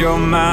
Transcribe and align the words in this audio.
your 0.00 0.16
mind. 0.16 0.47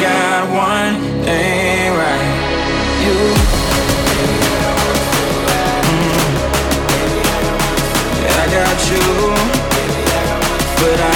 got 0.00 0.48
one 0.50 0.94
thing 1.24 1.92
right. 1.94 2.34
You. 3.04 3.16
Mm. 5.90 6.24
I 8.26 8.44
got 8.56 8.78
you, 8.90 9.06
but 10.80 10.98
I 11.00 11.13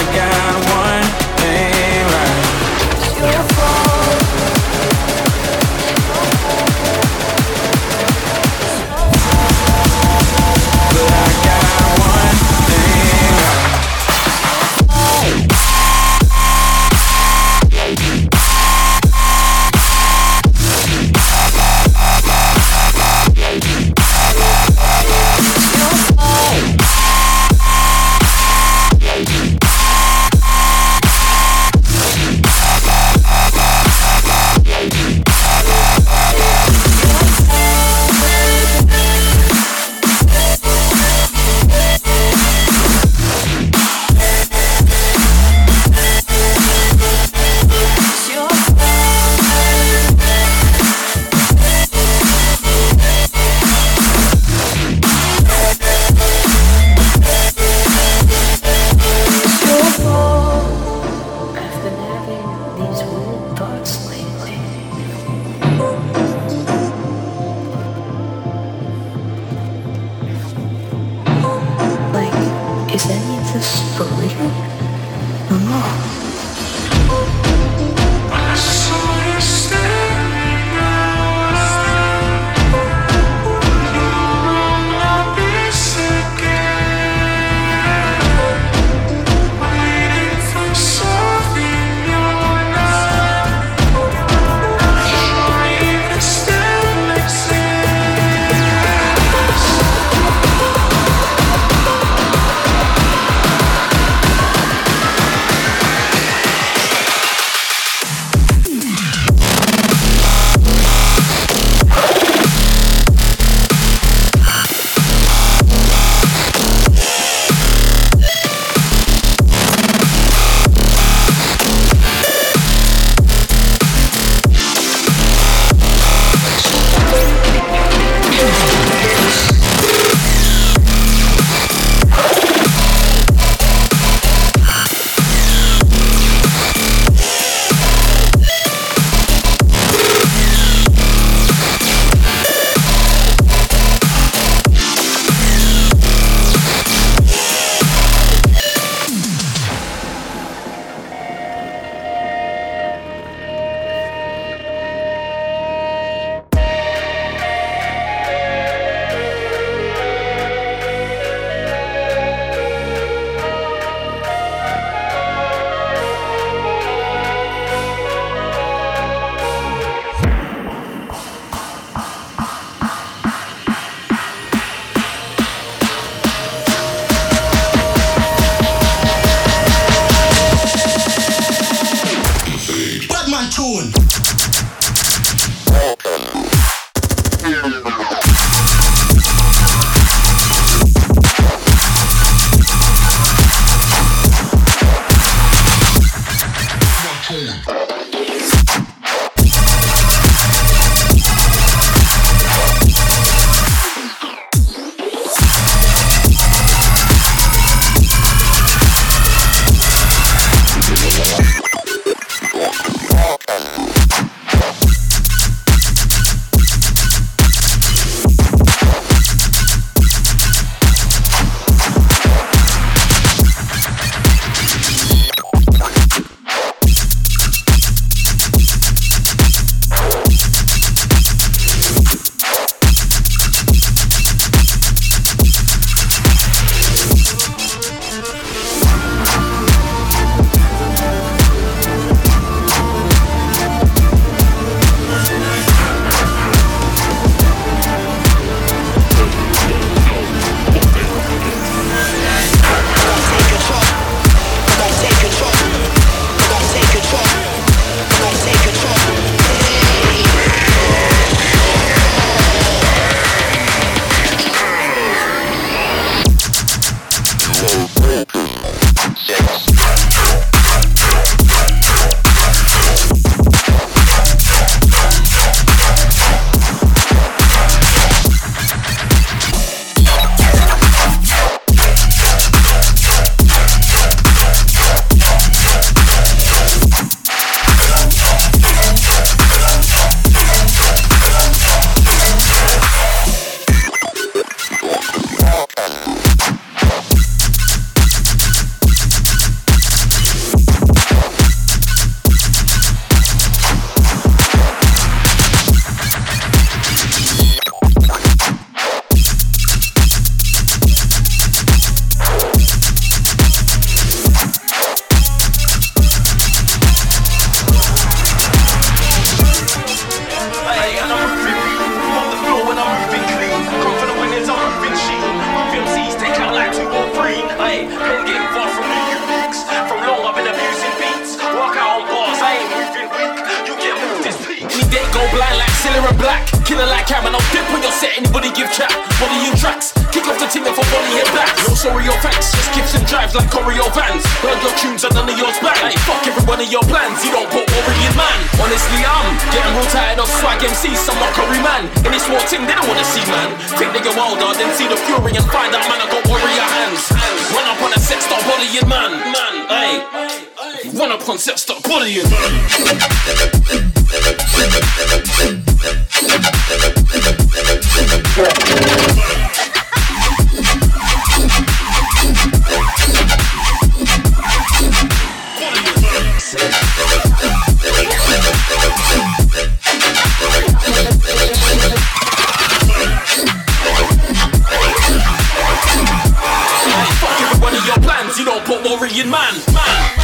worrying 388.68 389.30
man. 389.30 389.54
Man. 389.72 390.18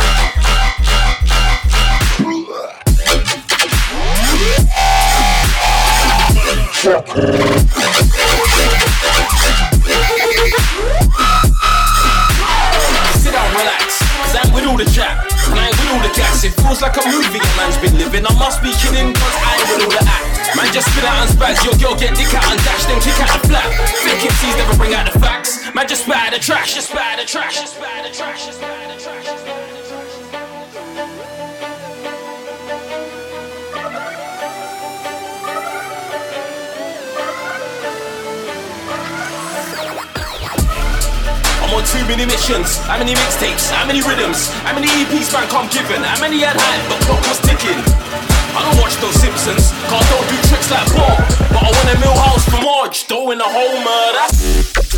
Sit 6.74 7.74
gas. 16.75 16.83
Like 16.83 17.04
a 17.04 17.09
movie 17.09 17.38
man's 17.57 17.78
been 17.78 17.97
living. 17.99 18.26
I 18.26 18.35
must 18.38 18.62
be 18.62 18.73
kidding, 18.83 19.14
cause 19.14 19.37
I 19.37 19.57
ain't 19.59 19.69
with 19.71 19.85
all 19.85 19.90
the 19.90 20.02
act. 20.09 20.57
Man, 20.57 20.73
just 20.73 20.90
spit 20.90 21.04
out 21.04 21.26
and 21.26 21.31
spaz, 21.31 21.64
your 21.64 21.75
girl 21.78 21.99
get 21.99 22.16
dick 22.16 22.33
out 22.35 22.50
and 22.50 22.62
dash, 22.62 22.85
then 22.87 23.00
kick 23.00 23.19
out 23.21 23.40
the 23.40 23.49
flat. 23.49 23.66
Fake 24.02 24.23
MCs 24.23 24.57
never 24.57 24.76
bring 24.76 24.95
out 24.95 25.11
the 25.12 25.19
facts. 25.19 25.75
Man, 25.75 25.87
just 25.88 26.04
spat 26.04 26.33
the 26.33 26.38
trash, 26.38 26.75
just 26.75 26.90
spat 26.90 27.19
the 27.19 27.26
trash, 27.26 27.61
just 27.61 27.76
spat 27.76 28.04
the 28.04 28.16
trash, 28.16 28.47
just 28.47 28.59
spat 28.59 28.69
the 28.69 28.69
trash. 28.69 28.74
Too 41.93 42.05
many 42.09 42.25
missions. 42.25 42.79
How 42.88 42.99
many 42.99 43.14
mixtapes? 43.14 43.71
How 43.71 43.87
many 43.87 44.00
rhythms? 44.00 44.49
How 44.64 44.75
many 44.75 44.88
EPs 44.88 45.33
man 45.33 45.49
come 45.49 45.69
given? 45.69 46.03
How 46.03 46.21
many 46.21 46.41
had 46.41 46.57
had? 46.57 46.81
But 46.88 47.00
clock 47.05 47.21
was 47.29 47.41
ticking. 47.41 47.79
I 48.57 48.62
don't 48.64 48.81
watch 48.81 48.97
those 49.03 49.14
Simpsons, 49.21 49.73
cause 49.91 50.00
I 50.00 50.11
don't 50.11 50.29
do 50.31 50.37
tricks 50.49 50.71
like 50.71 50.87
Bob. 50.95 51.19
But 51.53 51.62
I 51.62 51.71
want 51.75 51.88
a 51.93 51.97
Millhouse 52.00 52.45
for 52.49 52.62
Marge, 52.62 53.07
though 53.07 53.31
in 53.33 53.38
the 53.38 53.45
home, 53.45 53.85
uh. 53.87 54.93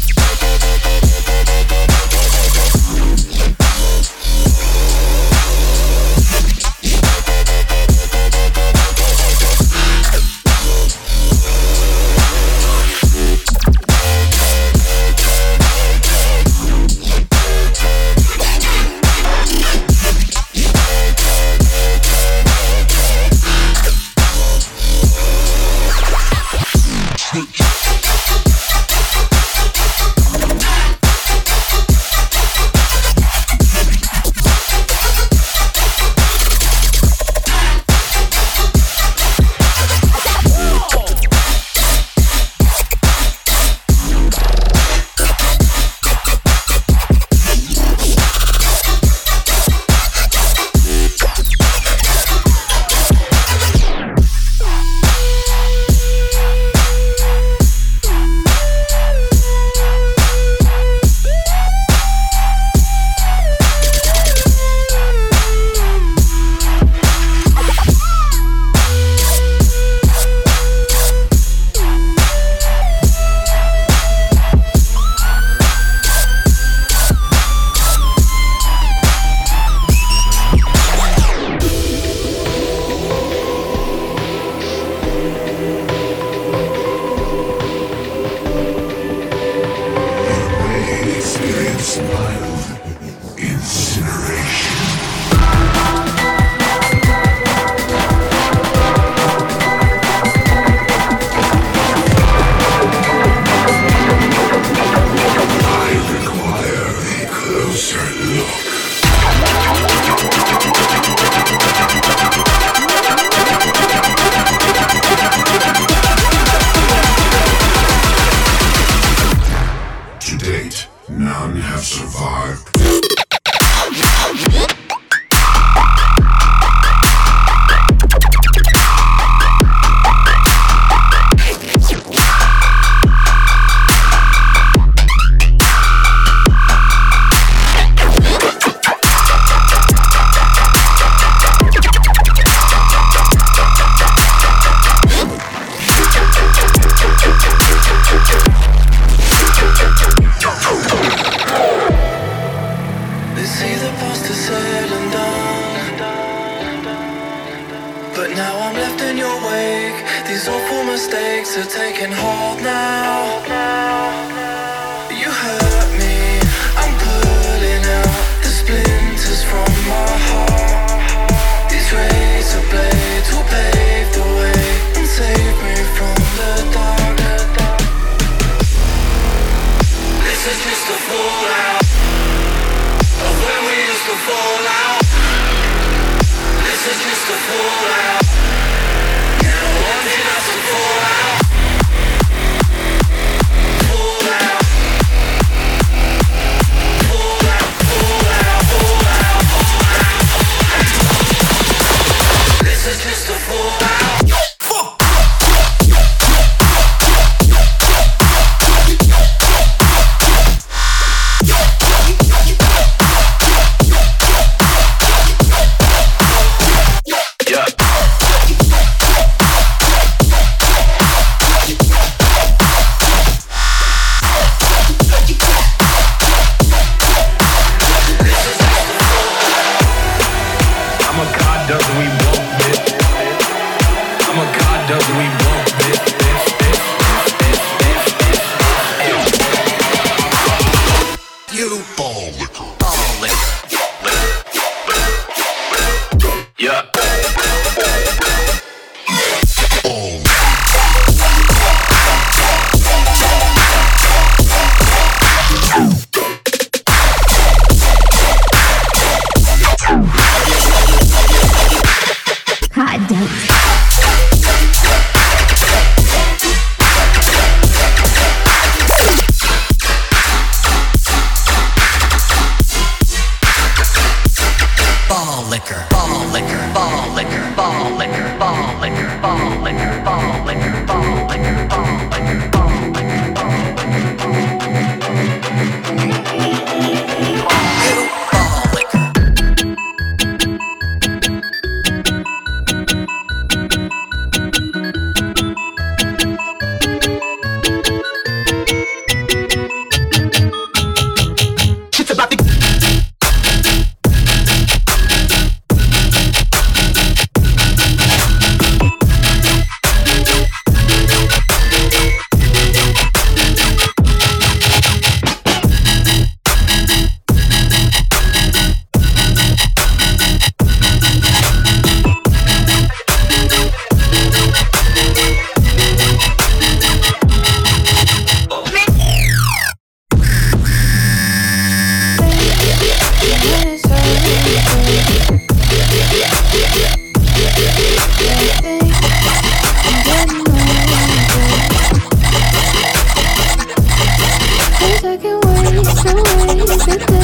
the 346.07 346.97
way 346.99 347.11
you. 347.11 347.16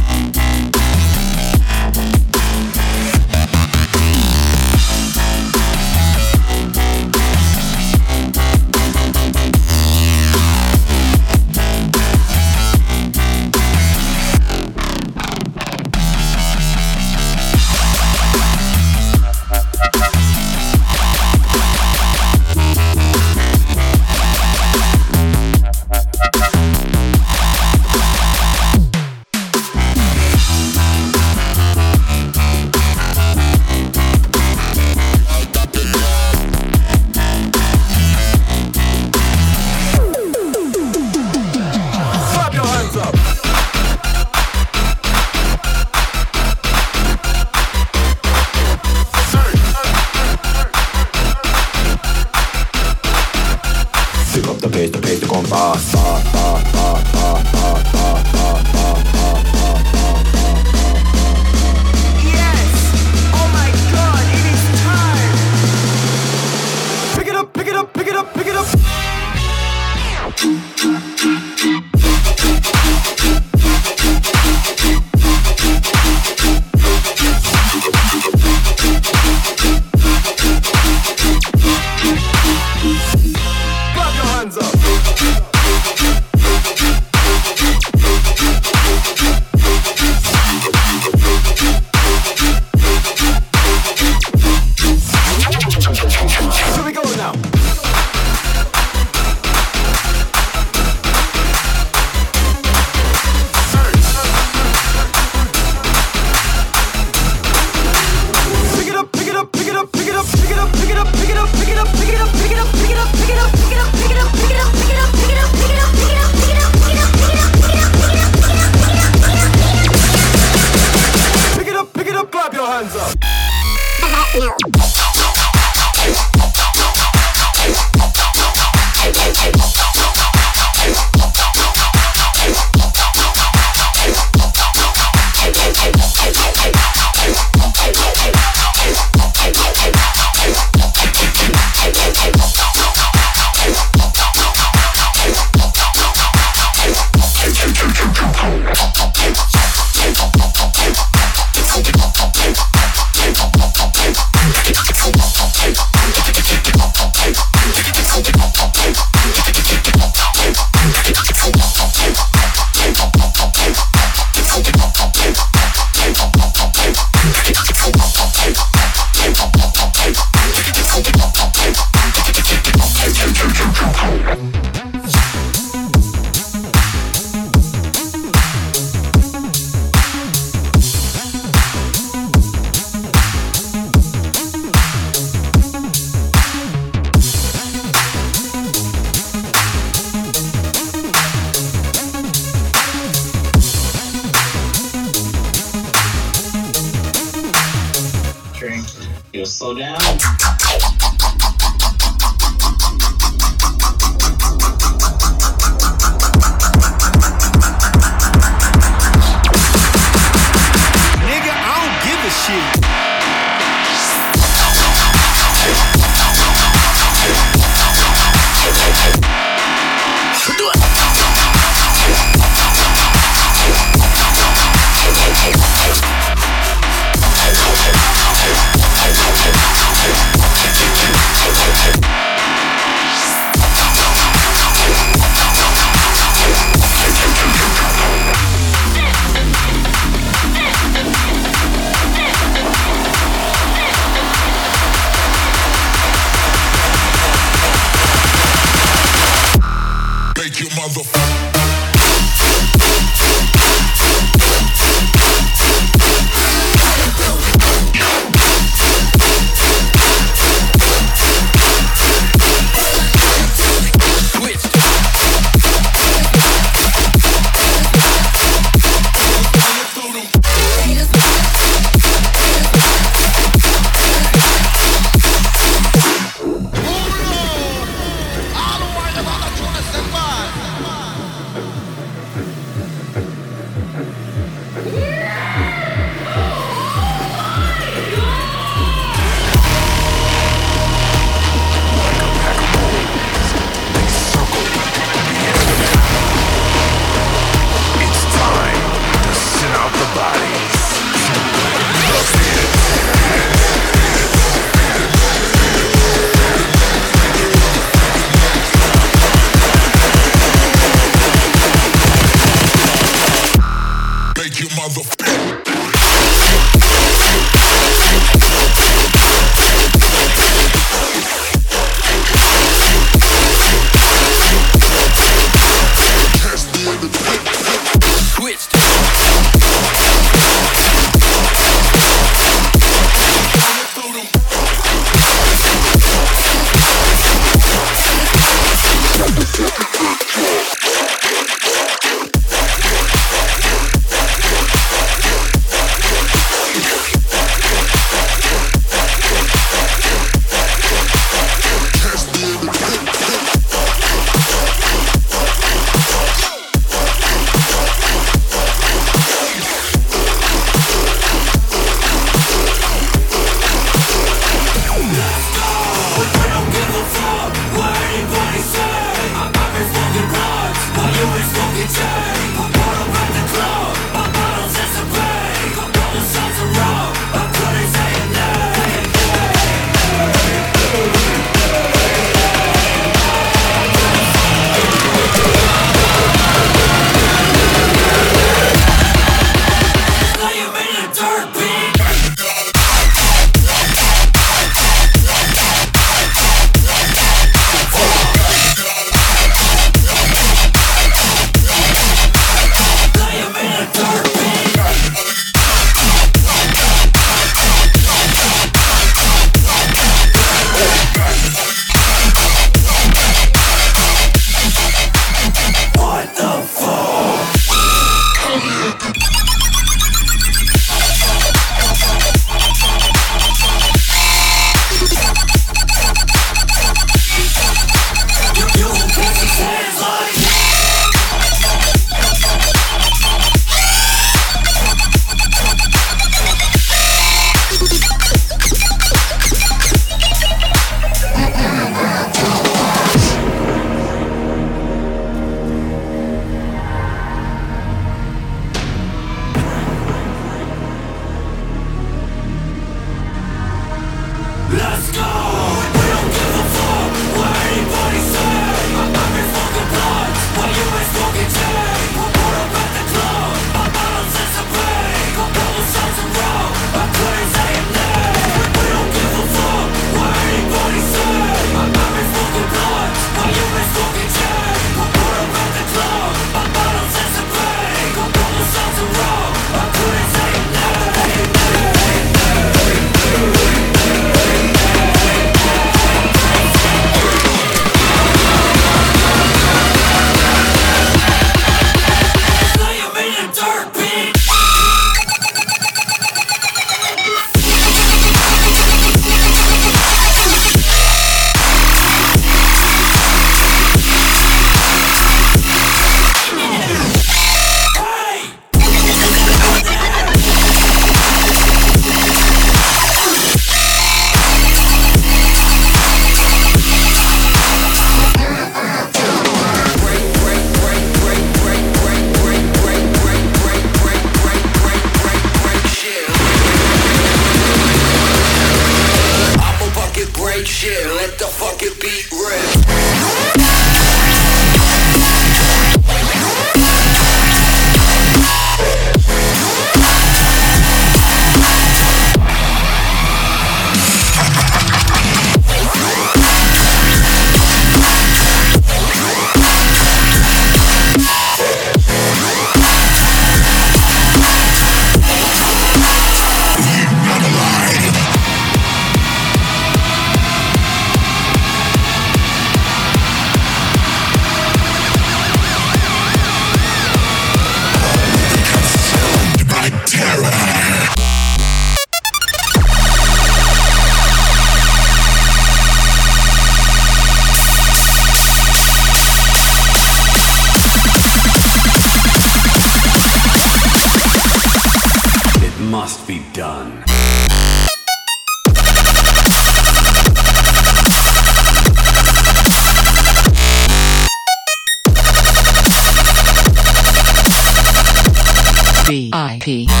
P. 599.61 600.00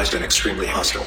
Weaponized 0.00 0.14
and 0.14 0.24
extremely 0.24 0.66
hostile. 0.66 1.04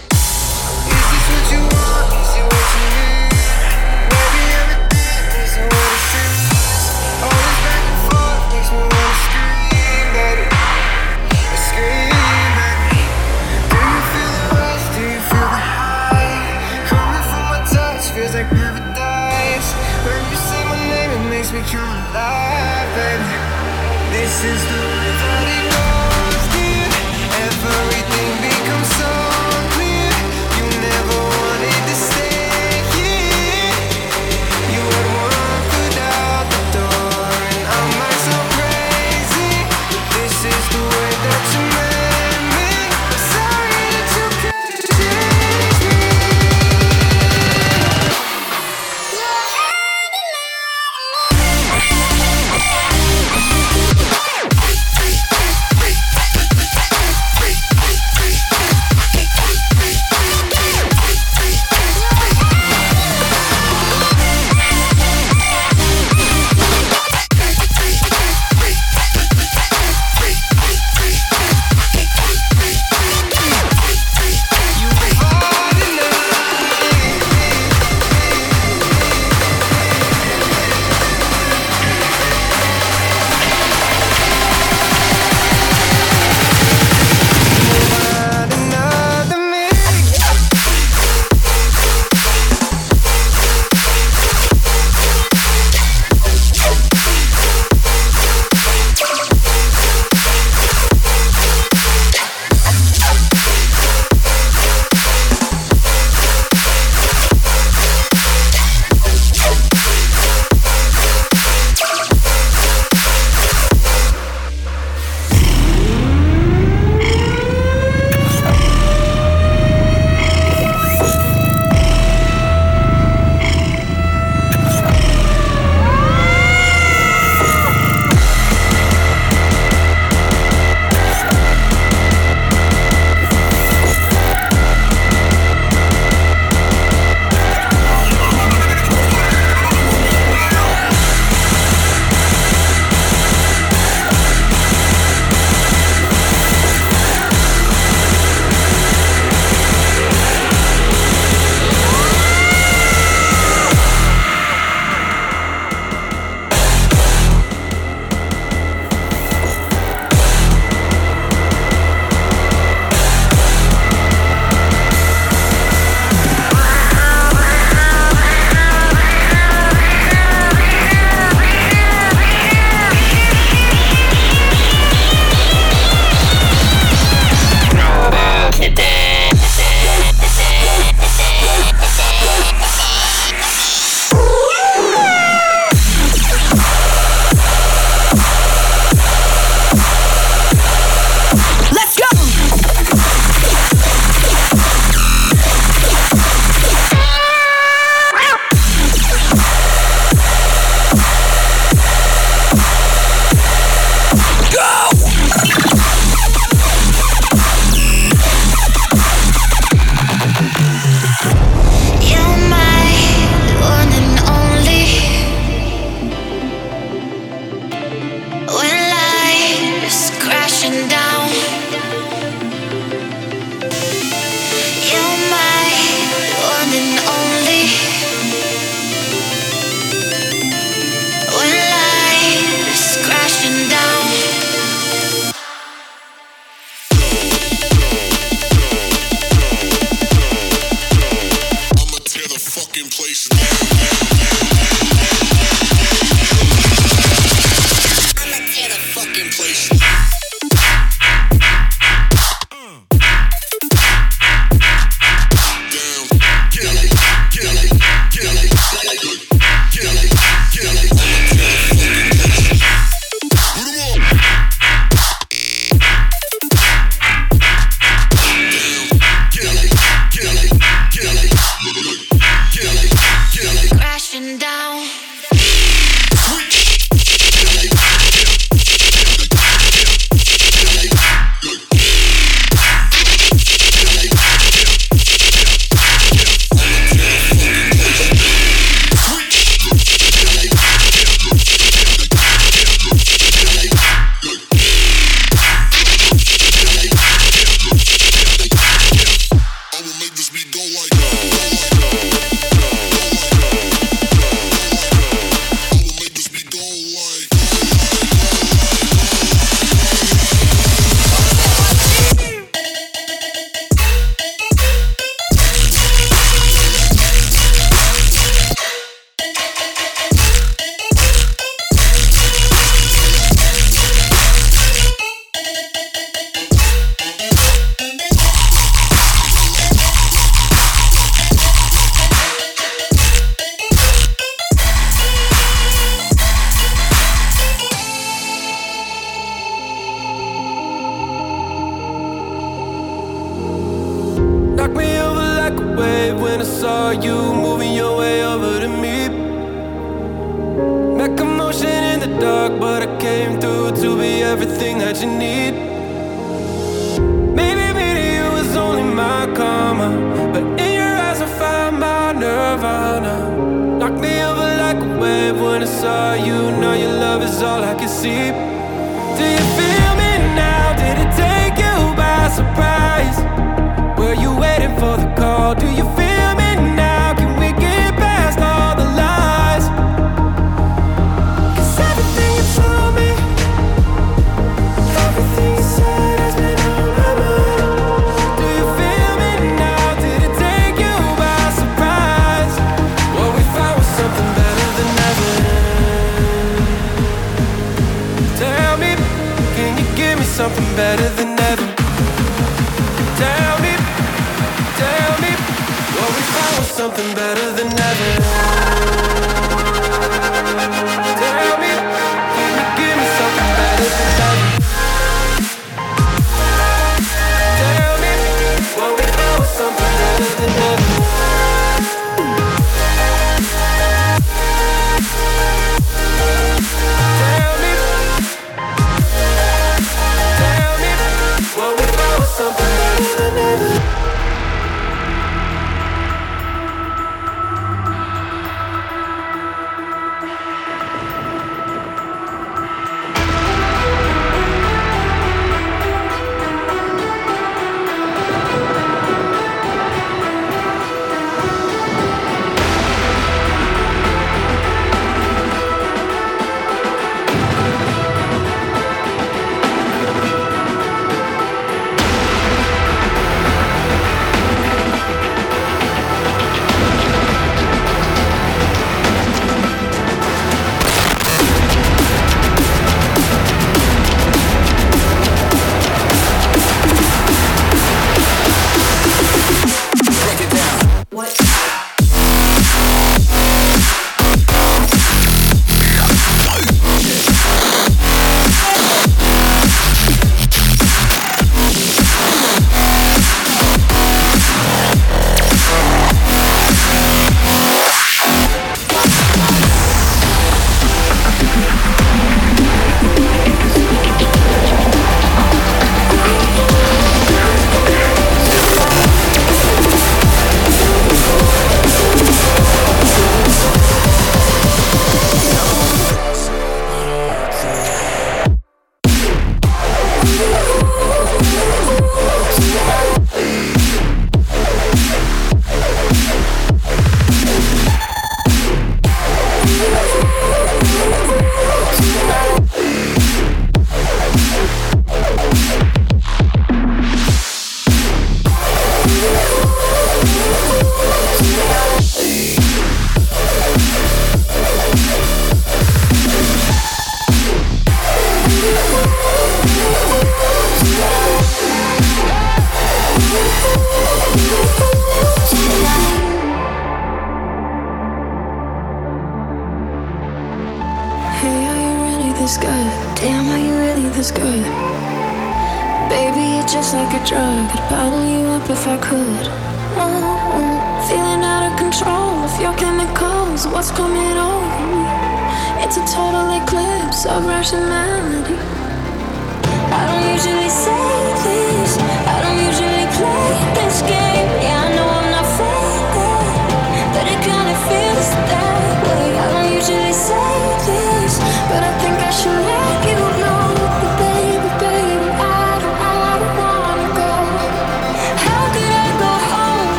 This 24.12 24.44
is 24.46 24.73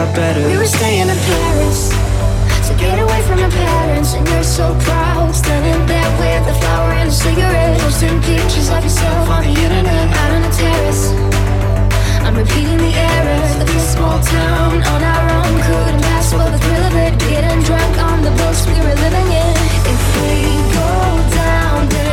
far 0.00 0.14
better. 0.14 0.46
We 0.48 0.56
were 0.56 0.66
staying 0.66 1.08
in 1.08 1.18
Paris 1.28 1.90
to 2.68 2.74
get 2.76 2.98
away 2.98 3.20
from 3.22 3.38
your 3.38 3.50
parents, 3.50 4.14
and 4.14 4.26
you're 4.28 4.44
so 4.44 4.74
proud. 4.86 5.34
Standing 5.34 5.86
there 5.86 6.10
with 6.20 6.54
a 6.54 6.56
flower 6.60 6.92
and 6.92 7.08
a 7.08 7.12
cigarette, 7.12 7.80
posting 7.80 8.20
pictures 8.22 8.68
of 8.70 8.82
yourself 8.82 9.28
on 9.28 9.42
the 9.42 9.54
internet, 9.64 10.06
out 10.20 10.30
on 10.36 10.42
the 10.42 10.52
terrace. 10.62 11.04
I'm 12.24 12.36
repeating 12.36 12.78
the 12.78 12.94
errors 12.94 13.52
of 13.62 13.66
this 13.66 13.92
small 13.94 14.18
town 14.20 14.82
on 14.92 15.00
our 15.02 15.26
own. 15.38 15.54
Couldn't 15.66 16.02
pass 16.02 16.30
for 16.32 16.46
the 16.54 16.58
thrill 16.58 16.84
of 16.90 16.94
it, 17.06 17.18
getting 17.18 17.62
drunk 17.62 17.94
on 17.98 18.22
the 18.22 18.32
books 18.40 18.66
we 18.66 18.78
were 18.86 18.98
living 19.04 19.28
in. 19.44 19.54
If 19.92 20.02
we 20.16 20.34
go 20.78 20.90
down. 21.34 22.09